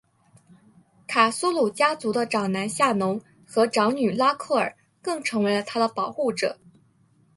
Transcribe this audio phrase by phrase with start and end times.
[1.07, 6.57] 卡苏鲁家族的长男夏农和长女拉蔻儿更成为了她的保护者。